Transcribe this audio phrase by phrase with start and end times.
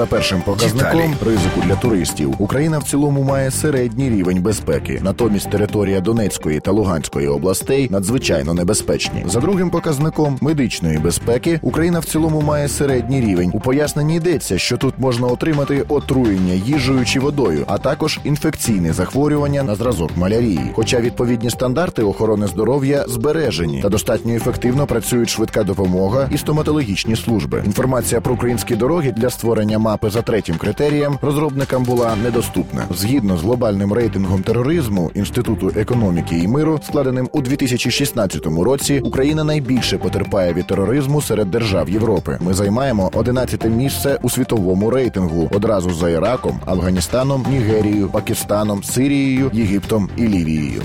[0.00, 5.00] За першим показником ризику для туристів Україна в цілому має середній рівень безпеки.
[5.02, 9.24] Натомість територія Донецької та Луганської областей надзвичайно небезпечні.
[9.26, 13.50] За другим показником медичної безпеки Україна в цілому має середній рівень.
[13.54, 19.62] У поясненні йдеться, що тут можна отримати отруєння їжею чи водою, а також інфекційне захворювання
[19.62, 20.70] на зразок малярії.
[20.74, 27.62] Хоча відповідні стандарти охорони здоров'я збережені та достатньо ефективно працюють швидка допомога і стоматологічні служби.
[27.66, 32.84] Інформація про українські дороги для створення мапи за третім критерієм розробникам була недоступна.
[32.90, 39.98] Згідно з глобальним рейтингом тероризму Інституту економіки і миру, складеним у 2016 році, Україна найбільше
[39.98, 42.38] потерпає від тероризму серед держав Європи.
[42.40, 50.08] Ми займаємо 11 місце у світовому рейтингу одразу за Іраком, Афганістаном, Нігерією, Пакистаном, Сирією, Єгиптом
[50.16, 50.82] і Лівією.